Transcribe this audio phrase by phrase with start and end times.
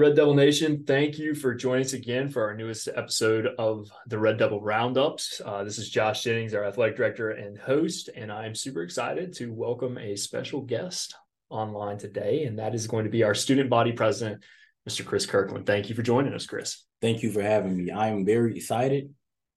[0.00, 4.18] Red Devil Nation, thank you for joining us again for our newest episode of the
[4.18, 5.42] Red Devil Roundups.
[5.44, 9.52] Uh, this is Josh Jennings, our athletic director and host, and I'm super excited to
[9.52, 11.14] welcome a special guest
[11.50, 14.42] online today, and that is going to be our student body president,
[14.88, 15.04] Mr.
[15.04, 15.66] Chris Kirkland.
[15.66, 16.82] Thank you for joining us, Chris.
[17.02, 17.90] Thank you for having me.
[17.90, 19.12] I am very excited,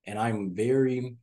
[0.06, 1.16] and I'm very,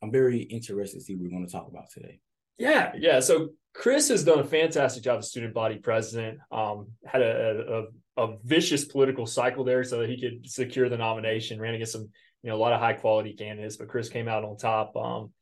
[0.00, 2.20] I'm very interested to see what we're going to talk about today.
[2.56, 3.18] Yeah, yeah.
[3.18, 6.38] So Chris has done a fantastic job as student body president.
[6.52, 7.84] Um, had a, a,
[8.20, 11.60] a vicious political cycle there so that he could secure the nomination.
[11.60, 12.08] Ran against some,
[12.42, 14.96] you know, a lot of high quality candidates, but Chris came out on top.
[14.96, 15.32] Um,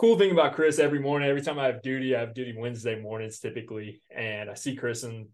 [0.00, 2.98] cool thing about Chris every morning, every time I have duty, I have duty Wednesday
[2.98, 5.26] mornings typically, and I see Chris and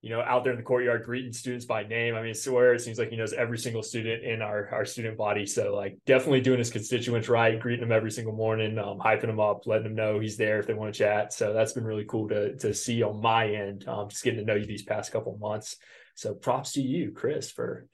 [0.00, 2.14] you know out there in the courtyard greeting students by name.
[2.14, 4.86] I mean, I swear it seems like he knows every single student in our our
[4.86, 5.44] student body.
[5.44, 9.38] So like definitely doing his constituents right, greeting them every single morning, um, hyping them
[9.38, 11.34] up, letting them know he's there if they want to chat.
[11.34, 13.86] So that's been really cool to to see on my end.
[13.86, 15.76] Um, just getting to know you these past couple months.
[16.14, 17.86] So props to you, Chris, for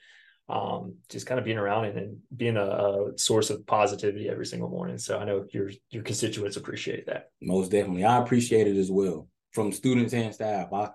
[0.49, 4.47] um, just kind of being around and, and being a, a, source of positivity every
[4.47, 4.97] single morning.
[4.99, 7.31] So I know your your constituents appreciate that.
[7.43, 10.73] Most definitely, I appreciate it as well from students and staff.
[10.73, 10.91] I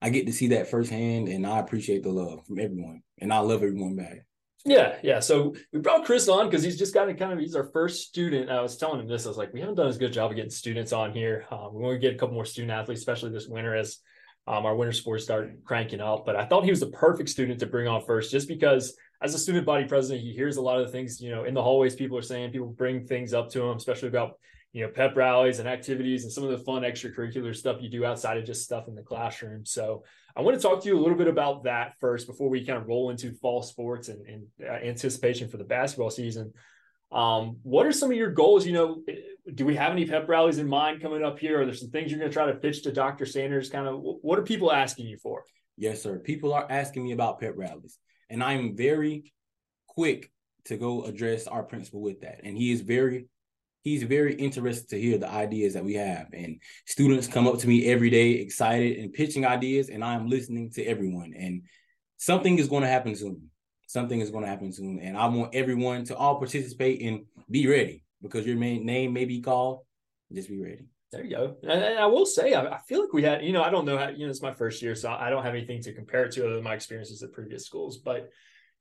[0.00, 3.38] I get to see that firsthand, and I appreciate the love from everyone, and I
[3.38, 4.24] love everyone back.
[4.64, 5.20] Yeah, yeah.
[5.20, 8.08] So we brought Chris on because he's just got to kind of he's our first
[8.08, 8.50] student.
[8.50, 9.24] I was telling him this.
[9.24, 11.46] I was like, we haven't done as good job of getting students on here.
[11.50, 13.98] Um, we want to get a couple more student athletes, especially this winter as
[14.48, 16.24] um, our winter sports start cranking up.
[16.24, 19.34] But I thought he was the perfect student to bring on first, just because as
[19.34, 21.62] a student body president, he hears a lot of the things, you know, in the
[21.62, 24.38] hallways people are saying, people bring things up to him, especially about,
[24.72, 28.06] you know, pep rallies and activities and some of the fun extracurricular stuff you do
[28.06, 29.66] outside of just stuff in the classroom.
[29.66, 30.04] So
[30.34, 32.78] I want to talk to you a little bit about that first before we kind
[32.78, 36.54] of roll into fall sports and, and uh, anticipation for the basketball season.
[37.10, 38.66] Um, what are some of your goals?
[38.66, 39.02] You know,
[39.54, 41.60] do we have any pep rallies in mind coming up here?
[41.60, 43.24] Are there some things you're going to try to pitch to Dr.
[43.24, 43.70] Sanders?
[43.70, 45.44] Kind of what are people asking you for?
[45.76, 46.18] Yes, sir.
[46.18, 49.32] People are asking me about pep rallies, and I'm very
[49.86, 50.30] quick
[50.66, 52.40] to go address our principal with that.
[52.44, 53.26] And he is very
[53.82, 56.26] he's very interested to hear the ideas that we have.
[56.32, 60.70] And students come up to me every day excited and pitching ideas, and I'm listening
[60.72, 61.32] to everyone.
[61.36, 61.62] And
[62.18, 63.50] something is going to happen soon
[63.88, 65.00] something is going to happen soon.
[65.00, 69.24] And I want everyone to all participate and be ready because your main name may
[69.24, 69.80] be called.
[70.32, 70.84] Just be ready.
[71.10, 71.56] There you go.
[71.62, 73.96] And, I will say, I, I, feel like we had, you know, I don't know
[73.96, 76.32] how, you know, it's my first year, so I don't have anything to compare it
[76.32, 77.96] to other than my experiences at previous schools.
[77.96, 78.28] But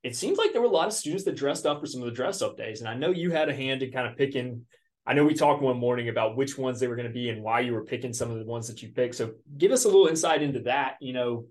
[0.03, 2.05] it seems like there were a lot of students that dressed up for some of
[2.05, 2.81] the dress up days.
[2.81, 4.65] And I know you had a hand in kind of picking.
[5.05, 7.41] I know we talked one morning about which ones they were going to be and
[7.41, 9.15] why you were picking some of the ones that you picked.
[9.15, 10.97] So give us a little insight into that.
[10.99, 11.45] You know,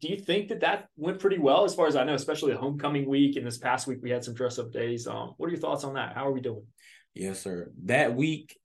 [0.00, 2.58] do you think that that went pretty well as far as I know, especially the
[2.58, 5.06] homecoming week and this past week we had some dress up days.
[5.06, 6.14] Um, what are your thoughts on that?
[6.14, 6.64] How are we doing?
[7.14, 7.70] Yes, sir.
[7.84, 8.58] That week,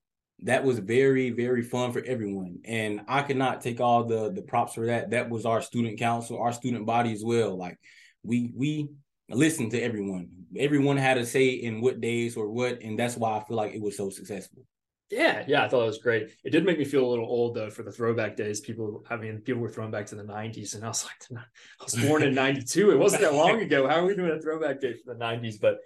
[0.44, 4.44] that was very, very fun for everyone, and I could not take all the the
[4.44, 5.10] props for that.
[5.10, 7.58] That was our student council, our student body as well.
[7.58, 7.78] Like
[8.24, 8.90] we we
[9.30, 10.30] listened to everyone.
[10.56, 13.74] Everyone had a say in what days or what, and that's why I feel like
[13.74, 14.64] it was so successful.
[15.10, 16.32] Yeah, yeah, I thought it was great.
[16.44, 18.60] It did make me feel a little old though for the throwback days.
[18.60, 21.42] People, I mean, people were thrown back to the '90s, and I was like,
[21.80, 22.92] I was born in '92.
[22.92, 23.88] It wasn't that long ago.
[23.88, 25.56] How are we doing a throwback day for the '90s?
[25.62, 25.78] But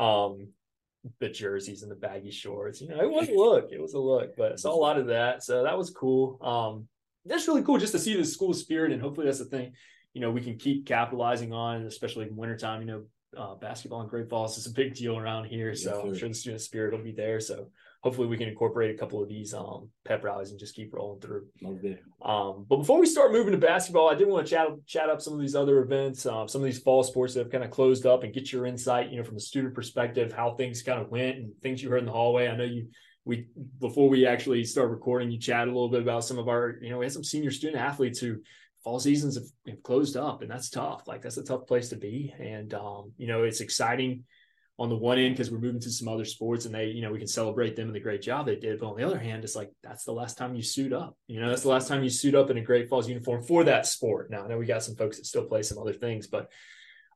[0.00, 0.48] um,
[1.18, 3.70] the jerseys and the baggy shorts, you know, it was a look.
[3.72, 4.36] It was a look.
[4.36, 6.38] But I saw a lot of that, so that was cool.
[6.40, 6.88] Um,
[7.24, 9.72] that's really cool just to see the school spirit, and hopefully that's the thing.
[10.14, 12.82] You know, we can keep capitalizing on, especially in wintertime.
[12.82, 13.02] You know,
[13.36, 16.28] uh, basketball in Great Falls is a big deal around here, so yes, I'm sure
[16.28, 17.40] the student spirit will be there.
[17.40, 17.70] So
[18.00, 21.20] hopefully we can incorporate a couple of these um, pep rallies and just keep rolling
[21.20, 21.46] through.
[22.22, 25.20] Um, but before we start moving to basketball, I did want to chat chat up
[25.20, 27.70] some of these other events, um, some of these fall sports that have kind of
[27.70, 31.00] closed up, and get your insight, you know, from a student perspective, how things kind
[31.00, 32.48] of went and things you heard in the hallway.
[32.48, 32.88] I know you
[33.24, 33.46] we
[33.78, 36.90] before we actually start recording, you chat a little bit about some of our, you
[36.90, 38.38] know, we had some senior student athletes who
[38.82, 41.02] fall seasons have, have closed up, and that's tough.
[41.06, 44.24] Like that's a tough place to be, and um, you know, it's exciting
[44.78, 47.10] on the one end because we're moving to some other sports and they you know
[47.10, 48.78] we can celebrate them and the great job they did.
[48.78, 51.40] But on the other hand it's like that's the last time you suit up you
[51.40, 53.86] know that's the last time you suit up in a great falls uniform for that
[53.86, 54.30] sport.
[54.30, 56.50] Now i know we got some folks that still play some other things but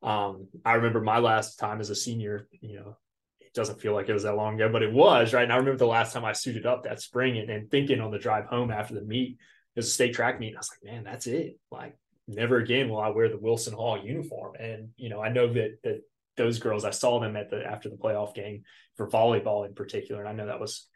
[0.03, 2.97] um, i remember my last time as a senior you know
[3.41, 5.45] it doesn't feel like it was that long ago but it was right?
[5.45, 8.11] And i remember the last time i suited up that spring and, and thinking on
[8.11, 9.39] the drive home after the meet
[9.77, 11.59] it was a state track meet i was like man that's it.
[11.71, 14.55] Like never again will i wear the wilson hall uniform.
[14.59, 16.03] And you know i know that that
[16.37, 16.85] those girls.
[16.85, 18.63] I saw them at the after the playoff game
[18.97, 20.87] for volleyball in particular, and I know that was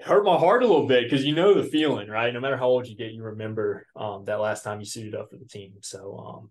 [0.00, 2.32] hurt my heart a little bit because you know the feeling, right?
[2.32, 5.30] No matter how old you get, you remember um, that last time you suited up
[5.30, 5.74] for the team.
[5.82, 6.50] So, um,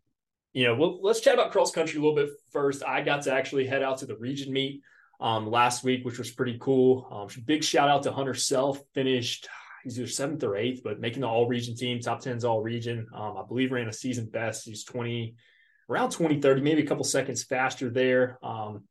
[0.53, 2.83] you know, we'll, let's chat about cross country a little bit first.
[2.83, 4.81] I got to actually head out to the region meet
[5.19, 7.07] um, last week, which was pretty cool.
[7.11, 9.49] Um, big shout out to Hunter Self, finished
[9.83, 13.07] he's either seventh or eighth, but making the all region team, top 10's all region.
[13.13, 14.65] Um, I believe ran a season best.
[14.65, 15.35] He's 20,
[15.93, 18.39] around 20, 30, maybe a couple seconds faster there.
[18.41, 18.83] Um,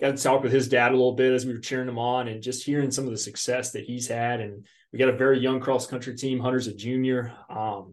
[0.00, 2.28] got to talk with his dad a little bit as we were cheering him on
[2.28, 4.40] and just hearing some of the success that he's had.
[4.40, 6.40] And we got a very young cross country team.
[6.40, 7.32] Hunter's a junior.
[7.48, 7.92] Um,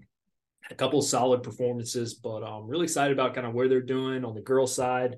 [0.69, 4.25] a couple solid performances, but I'm um, really excited about kind of where they're doing
[4.25, 5.17] on the girls' side.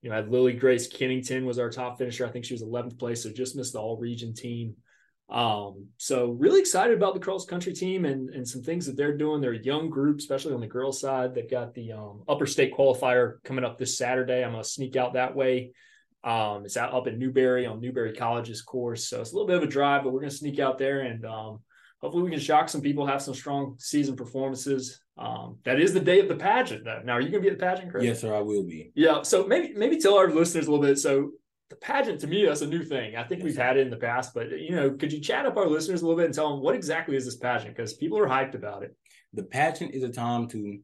[0.00, 2.24] You know, I had Lily Grace Kennington was our top finisher.
[2.24, 4.76] I think she was 11th place, so just missed the all region team.
[5.28, 9.16] Um, so really excited about the cross country team and, and some things that they're
[9.16, 9.40] doing.
[9.40, 11.34] They're a young group, especially on the girls' side.
[11.34, 14.44] They've got the um, upper state qualifier coming up this Saturday.
[14.44, 15.72] I'm going to sneak out that way.
[16.22, 19.08] Um, it's out up in Newberry on Newberry College's course.
[19.08, 21.00] So it's a little bit of a drive, but we're going to sneak out there
[21.00, 21.60] and um,
[22.00, 25.00] hopefully we can shock some people, have some strong season performances.
[25.18, 26.84] Um, that is the day of the pageant.
[26.84, 28.04] Now, are you going to be at the pageant, Chris?
[28.04, 28.34] Yes, sir.
[28.34, 28.92] I will be.
[28.94, 29.22] Yeah.
[29.22, 30.98] So maybe maybe tell our listeners a little bit.
[30.98, 31.32] So
[31.68, 33.16] the pageant to me that's a new thing.
[33.16, 35.56] I think we've had it in the past, but you know, could you chat up
[35.56, 37.76] our listeners a little bit and tell them what exactly is this pageant?
[37.76, 38.96] Because people are hyped about it.
[39.32, 40.78] The pageant is a time to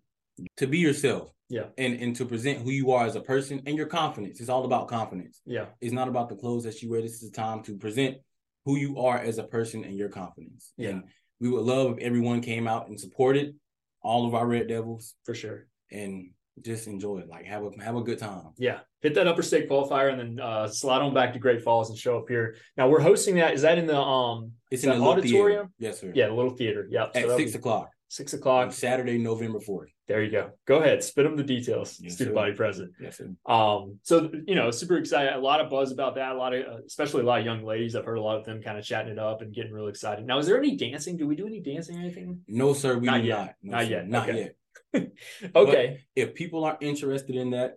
[0.56, 1.30] to be yourself.
[1.48, 1.66] Yeah.
[1.78, 4.40] And and to present who you are as a person and your confidence.
[4.40, 5.40] It's all about confidence.
[5.44, 5.66] Yeah.
[5.80, 7.02] It's not about the clothes that you wear.
[7.02, 8.16] This is a time to present
[8.64, 10.72] who you are as a person and your confidence.
[10.76, 10.90] Yeah.
[10.90, 11.04] And
[11.40, 13.54] we would love if everyone came out and supported
[14.02, 16.30] all of our Red Devils for sure, and
[16.62, 17.28] just enjoy it.
[17.28, 18.48] Like have a have a good time.
[18.58, 21.90] Yeah, hit that upper state qualifier and then uh, slide on back to Great Falls
[21.90, 22.56] and show up here.
[22.76, 23.54] Now we're hosting that.
[23.54, 24.52] Is that in the um?
[24.70, 25.72] It's in the auditorium.
[25.78, 26.12] Yes, sir.
[26.14, 26.86] Yeah, the little theater.
[26.90, 27.12] Yep.
[27.14, 27.90] At so six o'clock.
[28.12, 28.72] Six o'clock.
[28.72, 29.86] Saturday, November 4th.
[30.06, 30.50] There you go.
[30.66, 31.02] Go ahead.
[31.02, 32.40] Spit them the details, yes, student sir.
[32.42, 32.92] body president.
[33.00, 33.34] Yes, sir.
[33.46, 35.32] Um, so, you know, super excited.
[35.32, 36.32] A lot of buzz about that.
[36.32, 37.96] A lot of, uh, especially a lot of young ladies.
[37.96, 40.26] I've heard a lot of them kind of chatting it up and getting really excited.
[40.26, 41.16] Now, is there any dancing?
[41.16, 42.40] Do we do any dancing or anything?
[42.46, 42.98] No, sir.
[42.98, 43.38] We not do yet.
[43.38, 43.54] not.
[43.62, 43.90] No, not sir.
[43.90, 44.08] yet.
[44.08, 44.38] Not okay.
[44.40, 44.56] yet.
[44.94, 45.10] okay.
[45.54, 47.74] But if people are interested in that,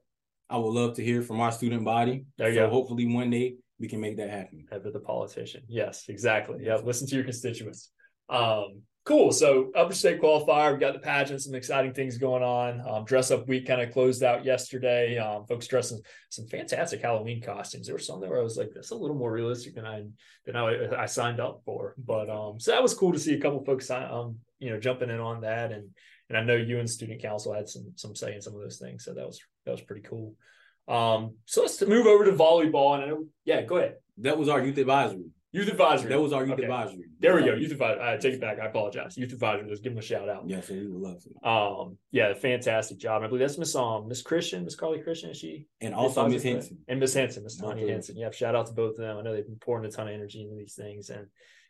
[0.50, 2.26] I would love to hear from our student body.
[2.38, 2.70] There you so go.
[2.72, 4.66] hopefully one day we can make that happen.
[4.72, 5.64] Head with the politician.
[5.68, 6.60] Yes, exactly.
[6.62, 6.78] Yeah.
[6.78, 7.92] Listen to your constituents.
[8.30, 9.32] Um, cool.
[9.32, 12.82] So upper state qualifier, we've got the pageant, some exciting things going on.
[12.88, 15.18] Um, dress up week kind of closed out yesterday.
[15.18, 17.88] Um, folks dressed in some fantastic Halloween costumes.
[17.88, 20.04] There were some there where I was like, that's a little more realistic than I
[20.46, 21.96] than I, I signed up for.
[21.98, 25.10] But um, so that was cool to see a couple folks um, you know, jumping
[25.10, 25.72] in on that.
[25.72, 25.90] And
[26.30, 28.78] and I know you and student council had some some say in some of those
[28.78, 29.06] things.
[29.06, 30.36] So that was that was pretty cool.
[30.88, 32.96] Um, so let's move over to volleyball.
[32.96, 33.96] And I know, yeah, go ahead.
[34.20, 35.26] That was our youth advisory.
[35.52, 36.10] Youth advisory.
[36.10, 36.64] That was our youth okay.
[36.64, 37.06] advisory.
[37.18, 37.54] There we go.
[37.54, 38.04] Youth advisory.
[38.04, 38.60] I take it back.
[38.60, 39.18] I apologize.
[39.18, 39.70] Youth advisory.
[39.70, 40.44] Let's give them a shout out.
[40.46, 41.50] Yes, yeah, so we would love to.
[41.50, 43.24] Um, yeah, fantastic job.
[43.24, 45.30] I believe that's Miss um Miss Christian, Miss Carly Christian.
[45.30, 48.18] Is she and also Miss Henson and Miss Henson, Miss Tanya Henson.
[48.18, 49.18] Yeah, shout out to both of them.
[49.18, 51.28] I know they've been pouring a ton of energy into these things and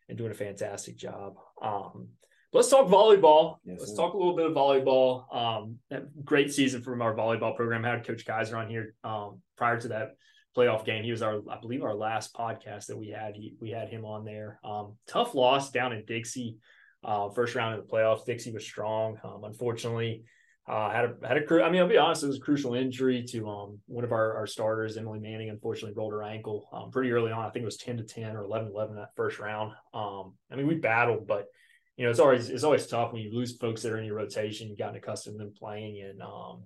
[0.10, 1.36] and doing a fantastic job.
[1.62, 2.08] Um,
[2.56, 3.58] let's talk volleyball.
[3.66, 3.98] Yes, let's sir.
[3.98, 5.36] talk a little bit of volleyball.
[5.36, 5.78] Um,
[6.24, 7.84] great season from our volleyball program.
[7.84, 10.16] I had Coach Kaiser on here um, prior to that
[10.56, 11.04] playoff game.
[11.04, 13.36] He was our, I believe, our last podcast that we had.
[13.36, 14.60] He, we had him on there.
[14.64, 16.58] Um, tough loss down in Dixie,
[17.04, 18.26] uh, first round of the playoffs.
[18.26, 19.18] Dixie was strong.
[19.26, 20.24] Um, unfortunately,
[20.66, 21.64] uh, had a had a.
[21.64, 24.38] I mean, I'll be honest, it was a crucial injury to um, one of our,
[24.38, 25.50] our starters, Emily Manning.
[25.50, 27.46] Unfortunately, rolled her ankle um, pretty early on.
[27.46, 29.74] I think it was ten to ten or 11-11 that first round.
[29.94, 31.48] Um, I mean, we battled, but
[31.98, 34.16] you know, it's always it's always tough when you lose folks that are in your
[34.18, 34.68] rotation.
[34.68, 36.64] You've gotten accustomed to them playing, and um,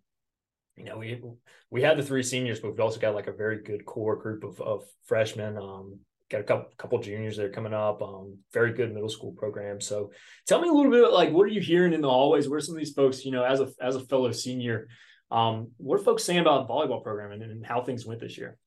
[0.75, 1.21] you know, we
[1.69, 4.43] we had the three seniors, but we've also got like a very good core group
[4.43, 5.57] of of freshmen.
[5.57, 5.99] Um,
[6.31, 8.01] got a couple couple juniors that are coming up.
[8.01, 9.81] Um, very good middle school program.
[9.81, 10.11] So,
[10.47, 12.49] tell me a little bit like what are you hearing in the hallways?
[12.49, 14.87] Where some of these folks, you know, as a as a fellow senior,
[15.29, 18.37] um, what are folks saying about the volleyball program and, and how things went this
[18.37, 18.57] year?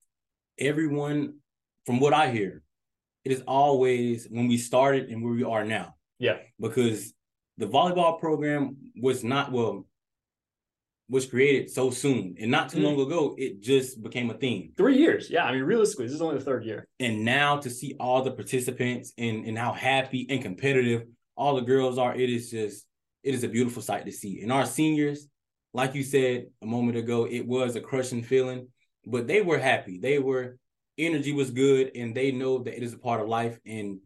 [0.59, 1.39] Everyone,
[1.87, 2.63] from what I hear,
[3.25, 5.95] it is always when we started and where we are now.
[6.23, 7.13] Yeah, because
[7.59, 9.87] the volleyball program was not well
[11.09, 12.85] was created so soon and not too mm.
[12.85, 14.73] long ago it just became a thing.
[14.77, 15.29] Three years.
[15.29, 16.87] Yeah i mean realistically this is only the third year.
[17.01, 21.03] And now to see all the participants and and how happy and competitive
[21.37, 22.87] all the girls are it is just
[23.25, 24.43] it is a beautiful sight to see.
[24.43, 25.27] And our seniors
[25.75, 28.69] like you said a moment ago it was a crushing feeling
[29.05, 29.99] but they were happy.
[29.99, 30.57] They were
[30.97, 33.99] energy was good and they know that it is a part of life and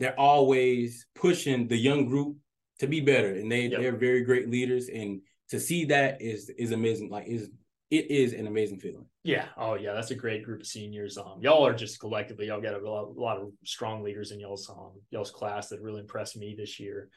[0.00, 2.36] they're always pushing the young group
[2.80, 3.80] to be better and they yep.
[3.80, 7.10] they're very great leaders and to see that is is amazing.
[7.10, 7.50] Like is
[7.90, 9.04] it is an amazing feeling.
[9.24, 9.46] Yeah.
[9.56, 11.18] Oh yeah, that's a great group of seniors.
[11.18, 14.40] Um, y'all are just collectively, y'all got a lot, a lot of strong leaders in
[14.40, 17.10] y'all's um y'all's class that really impressed me this year.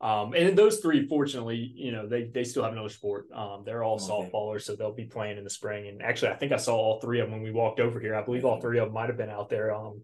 [0.00, 3.26] Um, and those three, fortunately, you know, they they still have another sport.
[3.34, 4.04] Um, they're all okay.
[4.04, 5.88] softballers, so they'll be playing in the spring.
[5.88, 8.14] And actually, I think I saw all three of them when we walked over here.
[8.14, 10.00] I believe all three of them might have been out there um,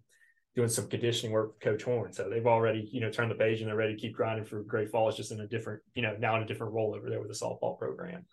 [0.57, 2.11] doing some conditioning work with Coach Horn.
[2.11, 4.63] So they've already, you know, turned the page and they're ready to keep grinding for
[4.63, 7.19] Great Falls, just in a different, you know, now in a different role over there
[7.19, 8.25] with the softball program.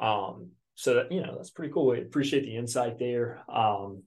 [0.00, 1.92] Um, so that, you know, that's pretty cool.
[1.92, 3.42] I appreciate the insight there.
[3.46, 4.04] Um,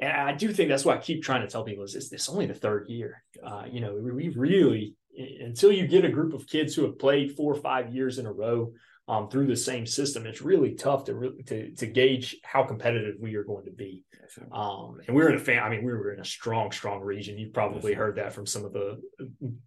[0.00, 2.28] and I do think that's what I keep trying to tell people is it's, it's
[2.28, 3.22] only the third year.
[3.40, 4.96] Uh, you know, we really,
[5.40, 8.26] until you get a group of kids who have played four or five years in
[8.26, 8.72] a row,
[9.10, 13.16] um, through the same system, it's really tough to really to, to gauge how competitive
[13.18, 14.04] we are going to be.
[14.52, 15.60] Um, and we are in a fan.
[15.60, 17.36] I mean, we were in a strong, strong region.
[17.36, 19.00] You've probably heard that from some of the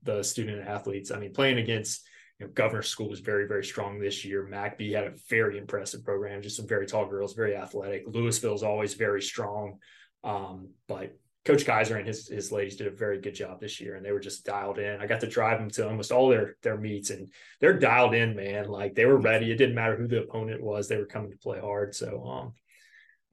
[0.03, 1.11] the student athletes.
[1.11, 2.07] I mean, playing against
[2.39, 4.47] you know, Governor School was very, very strong this year.
[4.49, 8.07] McBee had a very impressive program, just some very tall girls, very athletic.
[8.07, 9.79] Lewisville is always very strong.
[10.23, 13.95] Um, but Coach Kaiser and his his ladies did a very good job this year,
[13.95, 15.01] and they were just dialed in.
[15.01, 18.35] I got to drive them to almost all their their meets, and they're dialed in,
[18.35, 18.69] man.
[18.69, 19.51] Like they were ready.
[19.51, 21.95] It didn't matter who the opponent was; they were coming to play hard.
[21.95, 22.53] So, um,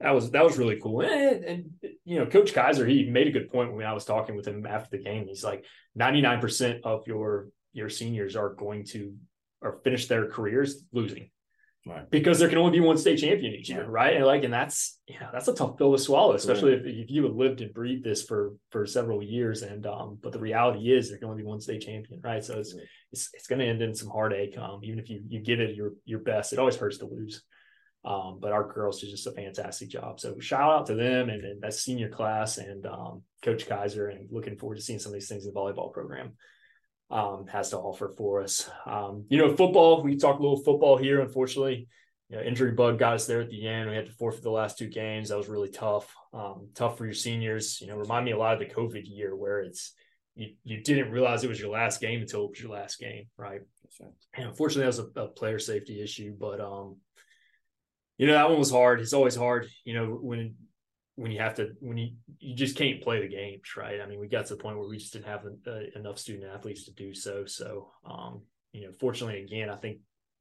[0.01, 1.01] that was that was really cool.
[1.01, 1.71] And, and,
[2.03, 4.65] you know, Coach Kaiser, he made a good point when I was talking with him
[4.65, 5.27] after the game.
[5.27, 5.63] He's like,
[5.95, 9.15] ninety nine percent of your your seniors are going to
[9.61, 11.29] or finish their careers losing.
[11.83, 12.07] Right.
[12.11, 14.15] Because there can only be one state champion each year, right?
[14.15, 17.23] And like, and that's yeah, that's a tough pill to swallow, especially if, if you
[17.23, 19.63] have lived and breathed this for for several years.
[19.63, 22.43] And um, but the reality is there can only be one state champion, right?
[22.43, 22.75] So it's
[23.11, 24.55] it's, it's going to end in some heartache.
[24.59, 27.43] Um, even if you you give it your your best, it always hurts to lose.
[28.05, 30.19] Um, but our girls did just a fantastic job.
[30.19, 34.27] So shout out to them and, and that senior class and um, Coach Kaiser, and
[34.31, 36.33] looking forward to seeing some of these things in the volleyball program
[37.11, 38.69] um, has to offer for us.
[38.85, 41.19] Um, you know, football, we talk a little football here.
[41.19, 41.87] Unfortunately,
[42.29, 43.89] you know, injury bug got us there at the end.
[43.89, 45.29] We had to forfeit the last two games.
[45.29, 46.13] That was really tough.
[46.33, 47.81] Um, tough for your seniors.
[47.81, 49.93] You know, remind me a lot of the COVID year where it's
[50.35, 53.25] you, you didn't realize it was your last game until it was your last game,
[53.35, 53.59] right?
[53.99, 54.11] right.
[54.33, 56.33] And unfortunately, that was a, a, player safety issue.
[56.39, 56.95] But um,
[58.17, 59.01] you know, that one was hard.
[59.01, 59.67] It's always hard.
[59.83, 60.55] You know, when
[61.21, 64.01] when you have to when you you just can't play the games right?
[64.01, 66.51] I mean we got to the point where we just didn't have uh, enough student
[66.51, 67.45] athletes to do so.
[67.45, 69.99] So um you know fortunately again i think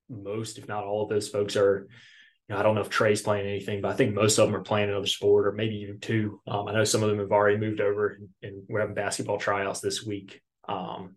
[0.08, 1.88] most if not all of those folks are
[2.48, 4.56] you know, i don't know if trey's playing anything but i think most of them
[4.56, 6.40] are playing another sport or maybe even two.
[6.46, 9.38] Um, i know some of them have already moved over and, and we're having basketball
[9.38, 10.40] tryouts this week.
[10.68, 11.16] Um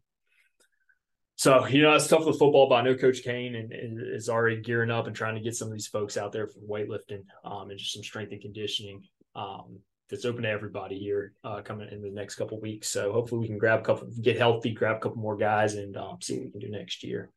[1.36, 4.30] so you know it's tough with football, but I know Coach Kane and, and, is
[4.30, 7.24] already gearing up and trying to get some of these folks out there for weightlifting
[7.44, 9.02] um, and just some strength and conditioning
[9.36, 12.90] um, that's open to everybody here uh, coming in the next couple weeks.
[12.90, 15.98] So hopefully we can grab a couple, get healthy, grab a couple more guys, and
[15.98, 17.32] um, see what we can do next year.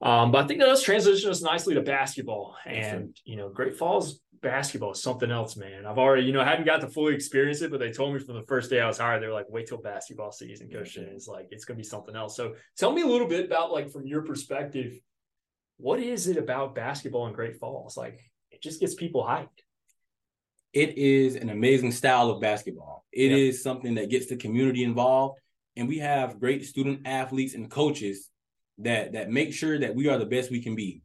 [0.00, 3.76] Um, but I think that does transition us nicely to basketball, and you know, Great
[3.76, 5.86] Falls basketball is something else, man.
[5.86, 8.20] I've already, you know, I hadn't got to fully experience it, but they told me
[8.20, 10.96] from the first day I was hired, they were like, "Wait till basketball season, Coach."
[10.96, 12.36] And it's like it's gonna be something else.
[12.36, 14.98] So tell me a little bit about like from your perspective,
[15.78, 17.96] what is it about basketball in Great Falls?
[17.96, 18.20] Like
[18.52, 19.62] it just gets people hyped
[20.72, 23.04] it is an amazing style of basketball.
[23.12, 23.38] It yep.
[23.38, 25.40] is something that gets the community involved,
[25.76, 28.30] and we have great student athletes and coaches
[28.78, 31.02] that that make sure that we are the best we can be.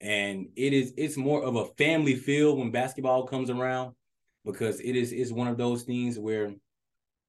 [0.00, 3.94] And it is it's more of a family feel when basketball comes around
[4.44, 6.54] because it is it's one of those things where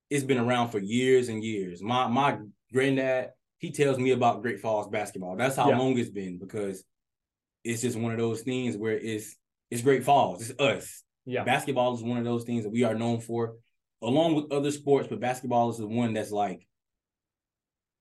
[0.09, 1.81] it's been around for years and years.
[1.81, 2.37] My my
[2.71, 5.35] granddad he tells me about Great Falls basketball.
[5.35, 5.77] That's how yeah.
[5.77, 6.83] long it's been because
[7.63, 9.35] it's just one of those things where it's
[9.69, 10.49] it's Great Falls.
[10.49, 11.03] It's us.
[11.25, 11.43] Yeah.
[11.43, 13.55] Basketball is one of those things that we are known for,
[14.01, 16.67] along with other sports, but basketball is the one that's like,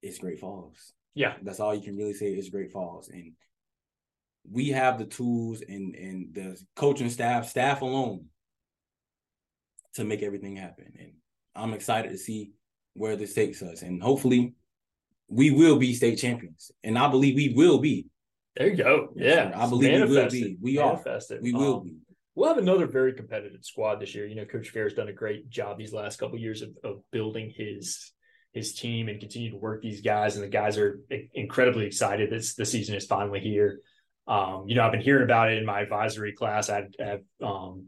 [0.03, 0.93] it's Great Falls.
[1.15, 1.35] Yeah.
[1.43, 3.09] That's all you can really say is Great Falls.
[3.09, 3.33] And
[4.51, 8.27] we have the tools and and the coaching staff, staff alone,
[9.95, 10.93] to make everything happen.
[10.99, 11.13] And
[11.55, 12.53] I'm excited to see
[12.95, 13.83] where this takes us.
[13.83, 14.55] And hopefully
[15.29, 16.71] we will be state champions.
[16.83, 18.07] And I believe we will be.
[18.57, 19.11] There you go.
[19.15, 19.53] Yeah.
[19.55, 20.57] I believe we will be.
[20.61, 21.39] We Manifested.
[21.39, 21.43] are.
[21.43, 21.97] We will um, be
[22.35, 24.27] we'll have another very competitive squad this year.
[24.27, 27.03] You know, Coach Fair's done a great job these last couple of years of, of
[27.11, 28.13] building his
[28.53, 30.35] his team and continue to work these guys.
[30.35, 31.01] And the guys are
[31.35, 33.81] incredibly excited that the season is finally here.
[34.27, 36.69] Um, you know, I've been hearing about it in my advisory class.
[36.69, 37.87] I have um,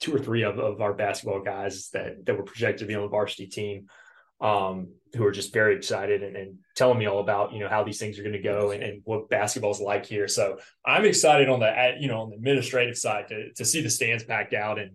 [0.00, 3.02] two or three of, of our basketball guys that that were projected to be on
[3.02, 3.86] the varsity team
[4.40, 7.84] um, who are just very excited and, and, telling me all about you know how
[7.84, 10.26] these things are going to go and, and what basketball is like here.
[10.26, 13.90] So I'm excited on the you know on the administrative side to to see the
[13.90, 14.78] stands packed out.
[14.78, 14.92] And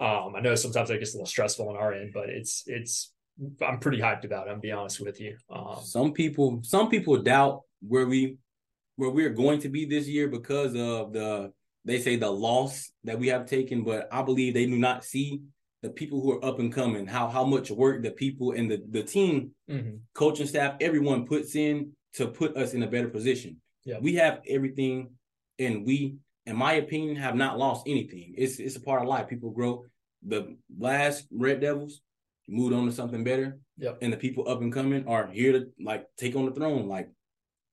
[0.00, 3.12] um, I know sometimes that gets a little stressful on our end, but it's it's
[3.60, 4.50] I'm pretty hyped about it.
[4.50, 5.36] I'm be honest with you.
[5.50, 8.36] Um, some people some people doubt where we
[8.94, 11.50] where we're going to be this year because of the
[11.84, 15.42] they say the loss that we have taken, but I believe they do not see
[15.86, 18.82] the people who are up and coming, how how much work the people and the
[18.90, 19.98] the team, mm-hmm.
[20.14, 23.60] coaching staff, everyone puts in to put us in a better position.
[23.84, 23.98] Yeah.
[24.00, 25.10] We have everything,
[25.60, 28.34] and we, in my opinion, have not lost anything.
[28.36, 29.28] It's it's a part of life.
[29.28, 29.84] People grow.
[30.26, 32.00] The last Red Devils
[32.48, 33.60] moved on to something better.
[33.78, 33.98] Yep.
[34.02, 36.88] And the people up and coming are here to like take on the throne.
[36.88, 37.10] Like,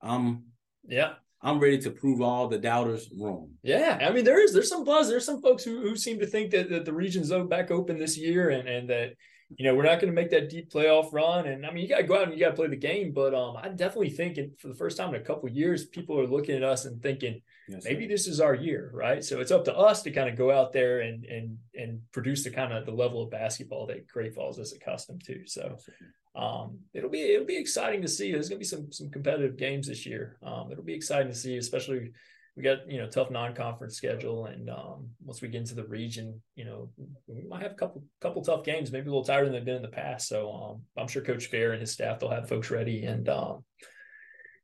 [0.04, 0.44] I'm
[0.88, 1.14] yeah,
[1.44, 3.52] I'm ready to prove all the doubters wrong.
[3.64, 5.10] Yeah, I mean there is there's some buzz.
[5.10, 8.18] There's some folks who, who seem to think that, that the region's back open this
[8.18, 9.14] year and and that
[9.58, 11.48] you know, we're not going to make that deep playoff run.
[11.48, 13.12] And I mean, you got to go out and you got to play the game.
[13.14, 16.28] But um, I definitely think for the first time in a couple years, people are
[16.28, 19.24] looking at us and thinking yes, maybe this is our year, right?
[19.24, 22.44] So it's up to us to kind of go out there and and and produce
[22.44, 25.46] the kind of the level of basketball that Great Falls is accustomed to.
[25.46, 25.78] So
[26.36, 28.32] um, it'll be it'll be exciting to see.
[28.32, 30.38] There's going to be some some competitive games this year.
[30.44, 32.12] Um, it'll be exciting to see, especially
[32.56, 36.42] we got you know tough non-conference schedule, and um, once we get into the region,
[36.56, 36.90] you know
[37.28, 39.76] we might have a couple couple tough games, maybe a little tighter than they've been
[39.76, 40.28] in the past.
[40.28, 43.64] So um, I'm sure Coach Fair and his staff they'll have folks ready, and um,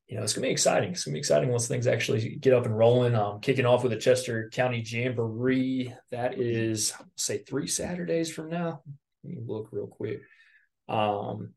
[0.09, 0.91] you know it's gonna be exciting.
[0.91, 3.15] It's gonna be exciting once things actually get up and rolling.
[3.15, 5.93] Um, kicking off with the Chester County Jamboree.
[6.09, 8.81] That is say three Saturdays from now.
[9.23, 10.21] Let me look real quick.
[10.87, 11.53] Um,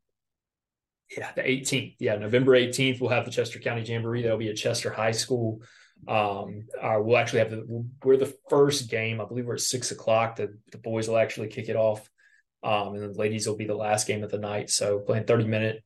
[1.17, 1.97] yeah, the 18th.
[1.99, 4.23] Yeah, November 18th, we'll have the Chester County Jamboree.
[4.23, 5.63] That'll be at Chester High School.
[6.07, 9.21] Um, uh, we'll actually have the we're the first game.
[9.21, 10.37] I believe we're at six o'clock.
[10.37, 12.07] The the boys will actually kick it off,
[12.63, 14.69] um, and the ladies will be the last game of the night.
[14.69, 15.83] So playing thirty minute,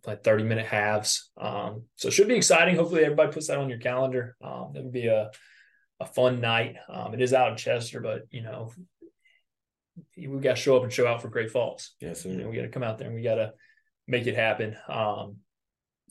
[0.00, 1.30] playing thirty minute halves.
[1.36, 2.76] Um, so it should be exciting.
[2.76, 4.36] Hopefully everybody puts that on your calendar.
[4.42, 5.30] Um, it would be a
[6.00, 6.76] a fun night.
[6.88, 8.70] Um, it is out in Chester, but you know
[10.16, 11.94] we got to show up and show out for Great Falls.
[12.00, 13.52] Yes, you know, we got to come out there and we got to
[14.06, 14.76] make it happen.
[14.88, 15.36] Um,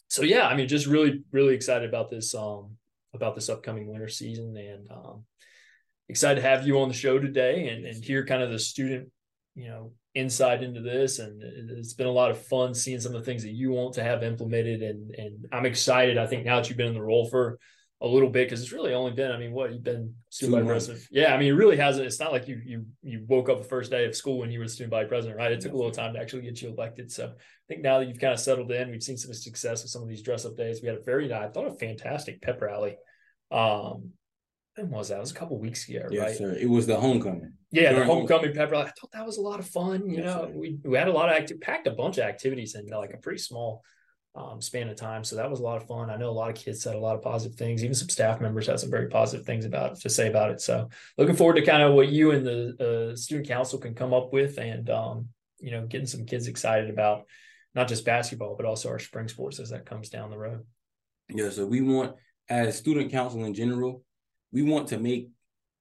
[0.08, 2.78] so yeah, I mean, just really, really excited about this um,
[3.14, 5.24] about this upcoming winter season and um,
[6.10, 9.10] excited to have you on the show today and, and hear kind of the student
[9.56, 11.42] you know insight into this and
[11.78, 14.04] it's been a lot of fun seeing some of the things that you want to
[14.04, 17.30] have implemented and and i'm excited i think now that you've been in the role
[17.30, 17.58] for
[18.02, 20.68] a little bit because it's really only been i mean what you've been student body
[20.68, 21.06] president.
[21.12, 23.68] Yeah i mean it really hasn't it's not like you you you woke up the
[23.68, 25.52] first day of school when you were student body president right?
[25.52, 27.34] It took a little time to actually get you elected so i
[27.68, 30.10] think now that you've kind of settled in we've seen some success with some of
[30.10, 30.82] these dress up days.
[30.82, 32.98] We had a very i thought a fantastic pep rally
[33.52, 34.12] um
[34.76, 35.18] when was that?
[35.18, 36.38] It was a couple weeks ago, yes, right?
[36.38, 36.58] Sir.
[36.60, 37.54] It was the homecoming.
[37.72, 38.86] Yeah, the homecoming pep rally.
[38.86, 40.10] I thought that was a lot of fun.
[40.10, 40.54] You yes, know, sir.
[40.56, 43.18] we we had a lot of active, packed a bunch of activities in like a
[43.18, 43.84] pretty small
[44.36, 45.24] um, span of time.
[45.24, 46.10] So that was a lot of fun.
[46.10, 47.84] I know a lot of kids said a lot of positive things.
[47.84, 50.62] Even some staff members had some very positive things about to say about it.
[50.62, 54.14] So looking forward to kind of what you and the uh, student council can come
[54.14, 55.28] up with, and um,
[55.60, 57.26] you know, getting some kids excited about
[57.74, 60.66] not just basketball but also our spring sports as that comes down the road.
[61.30, 62.16] Yeah, so we want
[62.50, 64.04] as student council in general,
[64.52, 65.30] we want to make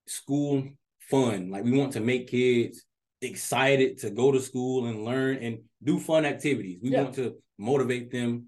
[0.06, 0.64] school
[1.10, 1.50] fun.
[1.50, 2.84] Like we want to make kids
[3.22, 6.78] excited to go to school and learn and do fun activities.
[6.82, 7.02] We yeah.
[7.02, 8.46] want to motivate them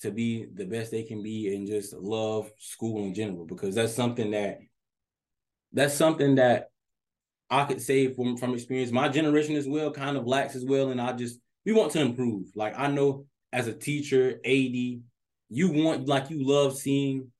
[0.00, 3.94] to be the best they can be and just love school in general because that's
[3.94, 4.58] something that
[5.72, 6.70] that's something that
[7.50, 8.92] I could say from from experience.
[8.92, 12.00] My generation as well kind of lacks as well, and I just we want to
[12.00, 12.46] improve.
[12.54, 15.00] Like I know as a teacher, AD,
[15.50, 17.32] you want like you love seeing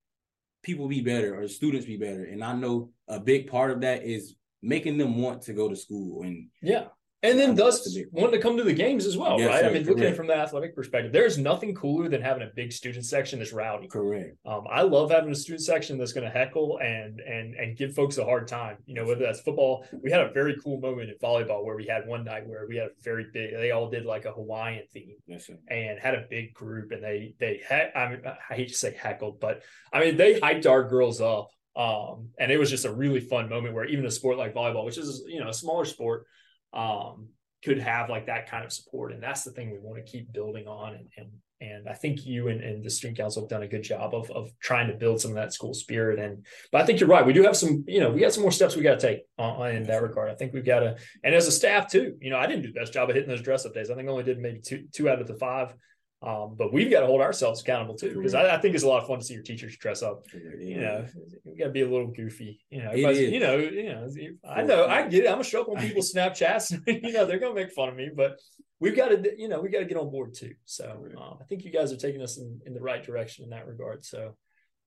[0.68, 2.24] people be better or students be better.
[2.24, 5.74] And I know a big part of that is making them want to go to
[5.74, 6.88] school and yeah
[7.22, 9.60] and then thus want to come to the games as well, yes, right?
[9.60, 9.88] Sir, I mean, correct.
[9.88, 13.04] looking at it from the athletic perspective, there's nothing cooler than having a big student
[13.04, 13.88] section that's rowdy.
[13.88, 14.36] Correct.
[14.46, 17.94] Um, I love having a student section that's going to heckle and and and give
[17.94, 18.76] folks a hard time.
[18.86, 21.86] You know, whether that's football, we had a very cool moment in volleyball where we
[21.86, 23.50] had one night where we had a very big.
[23.52, 27.34] They all did like a Hawaiian theme, yes, and had a big group, and they
[27.40, 27.90] they had.
[27.96, 31.48] I mean, I hate to say heckled, but I mean they hyped our girls up.
[31.74, 34.84] Um, and it was just a really fun moment where even a sport like volleyball,
[34.84, 36.26] which is you know a smaller sport,
[36.72, 37.28] um,
[37.64, 39.12] could have like that kind of support.
[39.12, 40.94] And that's the thing we want to keep building on.
[40.94, 41.28] And and,
[41.60, 44.30] and I think you and, and the student council have done a good job of
[44.30, 46.20] of trying to build some of that school spirit.
[46.20, 47.26] And but I think you're right.
[47.26, 49.22] We do have some, you know, we got some more steps we got to take
[49.38, 50.30] on, in that regard.
[50.30, 52.72] I think we've got to, and as a staff too, you know, I didn't do
[52.72, 53.90] the best job of hitting those dress up days.
[53.90, 55.74] I think I only did maybe two two out of the five
[56.20, 58.88] um, but we've got to hold ourselves accountable too, because I, I, think it's a
[58.88, 60.24] lot of fun to see your teachers dress up.
[60.32, 61.06] You know,
[61.44, 62.60] we got to be a little goofy.
[62.70, 64.08] You know, you know, you know.
[64.48, 65.26] I know, I get it.
[65.28, 66.76] I'm gonna show up on people's Snapchats.
[66.86, 68.40] you know, they're gonna make fun of me, but
[68.80, 70.54] we've got to, you know, we got to get on board too.
[70.64, 73.50] So um, I think you guys are taking us in, in the right direction in
[73.50, 74.04] that regard.
[74.04, 74.34] So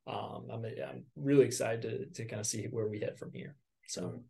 [0.08, 3.56] um, I'm, I'm really excited to to kind of see where we head from here.
[3.88, 4.22] So.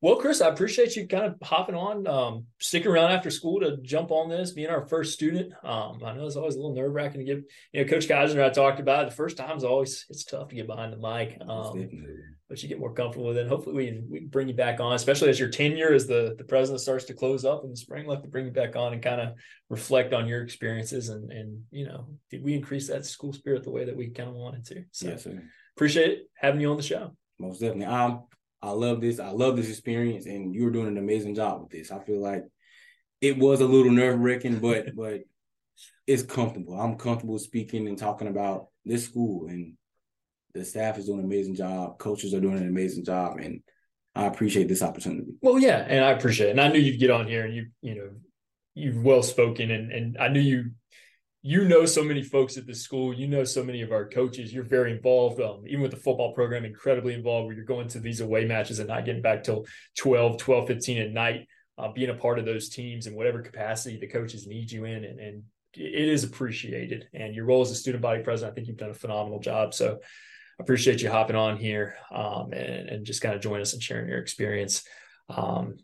[0.00, 3.78] Well, Chris, I appreciate you kind of hopping on, um, sticking around after school to
[3.78, 5.52] jump on this, being our first student.
[5.64, 8.40] Um, I know it's always a little nerve wracking to get, you know, Coach Kaiser
[8.40, 11.36] I talked about it, the first time's always, it's tough to get behind the mic,
[11.48, 11.90] um,
[12.48, 13.40] but you get more comfortable with it.
[13.40, 16.44] And hopefully we we bring you back on, especially as your tenure as the, the
[16.44, 19.02] president starts to close up in the spring, like to bring you back on and
[19.02, 19.34] kind of
[19.68, 21.08] reflect on your experiences.
[21.08, 24.28] And, and, you know, did we increase that school spirit the way that we kind
[24.28, 24.84] of wanted to?
[24.92, 25.26] So yes,
[25.76, 27.16] appreciate having you on the show.
[27.40, 27.86] Most definitely.
[27.86, 28.24] Um,
[28.60, 29.20] I love this.
[29.20, 31.90] I love this experience, and you were doing an amazing job with this.
[31.90, 32.44] I feel like
[33.20, 35.20] it was a little nerve wracking, but but
[36.06, 36.74] it's comfortable.
[36.74, 39.74] I'm comfortable speaking and talking about this school, and
[40.54, 41.98] the staff is doing an amazing job.
[41.98, 43.62] Coaches are doing an amazing job, and
[44.14, 45.34] I appreciate this opportunity.
[45.40, 46.50] Well, yeah, and I appreciate it.
[46.52, 48.10] And I knew you'd get on here and you, you know,
[48.74, 50.72] you've well spoken and and I knew you
[51.48, 54.52] you know so many folks at the school you know so many of our coaches
[54.52, 58.00] you're very involved um, even with the football program incredibly involved where you're going to
[58.00, 59.64] these away matches and not getting back till
[59.96, 61.46] 12 12 15 at night
[61.78, 65.04] uh, being a part of those teams in whatever capacity the coaches need you in
[65.04, 65.42] and, and
[65.74, 67.08] it is appreciated.
[67.14, 69.74] And your role as a student body president i think you've done a phenomenal job.
[69.74, 69.98] So
[70.58, 73.82] I appreciate you hopping on here um, and, and just kind of joining us and
[73.82, 74.84] sharing your experience.
[75.28, 75.76] Um,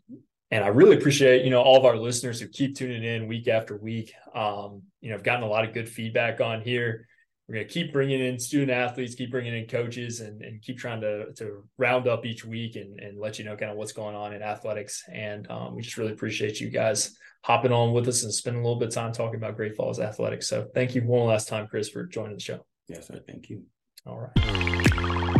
[0.51, 3.47] and I really appreciate, you know, all of our listeners who keep tuning in week
[3.47, 4.13] after week.
[4.33, 7.07] Um, you know, I've gotten a lot of good feedback on here.
[7.47, 10.79] We're going to keep bringing in student athletes, keep bringing in coaches, and, and keep
[10.79, 13.91] trying to, to round up each week and, and let you know kind of what's
[13.91, 15.03] going on in athletics.
[15.11, 18.65] And um, we just really appreciate you guys hopping on with us and spending a
[18.65, 20.47] little bit of time talking about Great Falls athletics.
[20.47, 22.65] So thank you one last time, Chris, for joining the show.
[22.87, 23.21] Yes, sir.
[23.27, 23.63] Thank you.
[24.07, 25.34] All right.